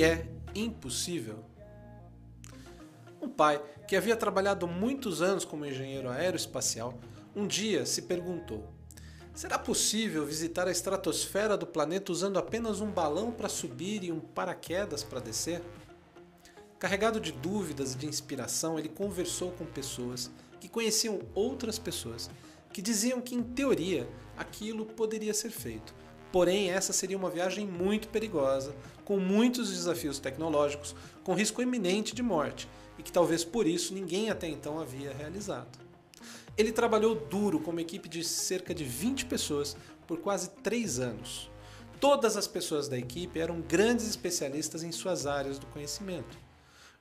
[0.00, 1.44] que é impossível?
[3.20, 6.98] Um pai que havia trabalhado muitos anos como engenheiro aeroespacial,
[7.36, 8.66] um dia se perguntou:
[9.34, 14.20] será possível visitar a estratosfera do planeta usando apenas um balão para subir e um
[14.20, 15.60] paraquedas para descer?
[16.78, 22.30] Carregado de dúvidas e de inspiração, ele conversou com pessoas que conheciam outras pessoas
[22.72, 25.94] que diziam que, em teoria, aquilo poderia ser feito.
[26.32, 32.22] Porém, essa seria uma viagem muito perigosa, com muitos desafios tecnológicos, com risco iminente de
[32.22, 32.68] morte,
[32.98, 35.78] e que talvez por isso ninguém até então havia realizado.
[36.56, 41.50] Ele trabalhou duro com uma equipe de cerca de 20 pessoas por quase três anos.
[41.98, 46.38] Todas as pessoas da equipe eram grandes especialistas em suas áreas do conhecimento.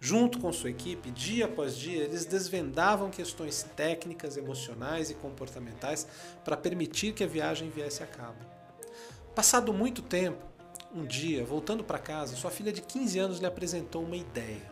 [0.00, 6.06] Junto com sua equipe, dia após dia, eles desvendavam questões técnicas, emocionais e comportamentais
[6.44, 8.57] para permitir que a viagem viesse a cabo.
[9.38, 10.44] Passado muito tempo,
[10.92, 14.68] um dia, voltando para casa, sua filha de 15 anos lhe apresentou uma ideia.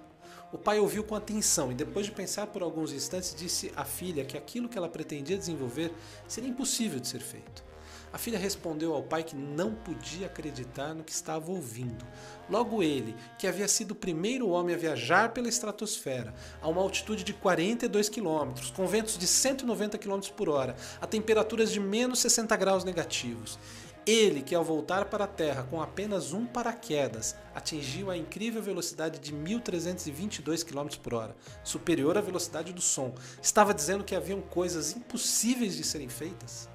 [0.52, 4.24] O pai ouviu com atenção e, depois de pensar por alguns instantes, disse à filha
[4.24, 5.92] que aquilo que ela pretendia desenvolver
[6.26, 7.64] seria impossível de ser feito.
[8.12, 12.04] A filha respondeu ao pai que não podia acreditar no que estava ouvindo.
[12.50, 17.22] Logo ele, que havia sido o primeiro homem a viajar pela estratosfera, a uma altitude
[17.22, 22.56] de 42 km, com ventos de 190 km por hora, a temperaturas de menos 60
[22.56, 23.60] graus negativos.
[24.06, 29.18] Ele, que ao voltar para a Terra com apenas um paraquedas, atingiu a incrível velocidade
[29.18, 34.94] de 1322 km por hora, superior à velocidade do som, estava dizendo que haviam coisas
[34.94, 36.68] impossíveis de serem feitas?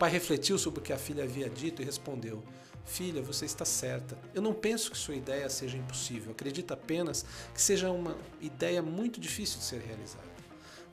[0.00, 2.42] pai refletiu sobre o que a filha havia dito e respondeu:
[2.86, 4.18] Filha, você está certa.
[4.34, 6.32] Eu não penso que sua ideia seja impossível.
[6.32, 10.39] Acredito apenas que seja uma ideia muito difícil de ser realizada.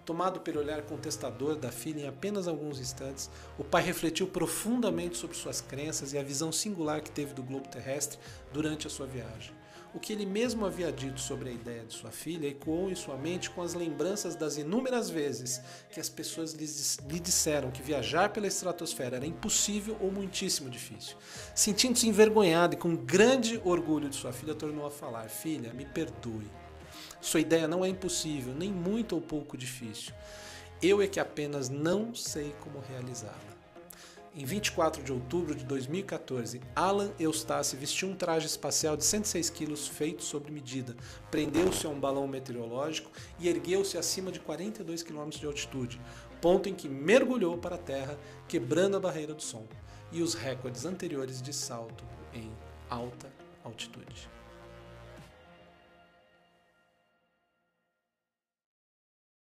[0.07, 5.35] Tomado pelo olhar contestador da filha em apenas alguns instantes, o pai refletiu profundamente sobre
[5.35, 8.17] suas crenças e a visão singular que teve do globo terrestre
[8.53, 9.53] durante a sua viagem.
[9.93, 13.17] O que ele mesmo havia dito sobre a ideia de sua filha ecoou em sua
[13.17, 15.59] mente com as lembranças das inúmeras vezes
[15.91, 21.17] que as pessoas lhe disseram que viajar pela estratosfera era impossível ou muitíssimo difícil.
[21.53, 26.49] Sentindo-se envergonhado e com grande orgulho de sua filha, tornou a falar: Filha, me perdoe.
[27.27, 30.13] Sua ideia não é impossível, nem muito ou pouco difícil.
[30.81, 33.35] Eu é que apenas não sei como realizá-la.
[34.33, 39.89] Em 24 de outubro de 2014, Alan Eustace vestiu um traje espacial de 106 quilos
[39.89, 40.95] feito sob medida,
[41.29, 43.11] prendeu-se a um balão meteorológico
[43.41, 45.99] e ergueu-se acima de 42 km de altitude,
[46.39, 48.17] ponto em que mergulhou para a Terra,
[48.47, 49.67] quebrando a barreira do som
[50.13, 52.49] e os recordes anteriores de salto em
[52.89, 53.29] alta
[53.65, 54.36] altitude.